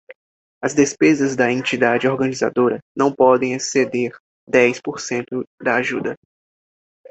[0.63, 4.17] As despesas da entidade organizadora não podem exceder
[4.49, 6.15] dez por cento da ajuda.